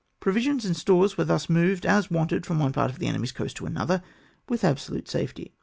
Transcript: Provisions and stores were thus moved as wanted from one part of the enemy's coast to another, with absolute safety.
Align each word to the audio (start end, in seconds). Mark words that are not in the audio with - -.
Provisions 0.19 0.65
and 0.65 0.75
stores 0.75 1.15
were 1.15 1.25
thus 1.25 1.47
moved 1.47 1.85
as 1.85 2.09
wanted 2.09 2.43
from 2.43 2.57
one 2.57 2.73
part 2.73 2.89
of 2.89 2.97
the 2.97 3.05
enemy's 3.05 3.31
coast 3.31 3.55
to 3.57 3.67
another, 3.67 4.01
with 4.49 4.63
absolute 4.63 5.07
safety. 5.07 5.53